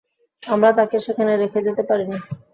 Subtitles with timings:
[0.43, 2.17] আমরা তাকে সেখানে রেখে যেতে পারি না।